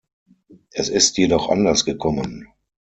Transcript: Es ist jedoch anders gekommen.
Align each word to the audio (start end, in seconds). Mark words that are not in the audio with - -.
Es 0.71 0.89
ist 0.89 1.19
jedoch 1.19 1.47
anders 1.49 1.85
gekommen. 1.85 2.47